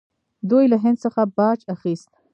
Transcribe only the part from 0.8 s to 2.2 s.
هند څخه باج اخیست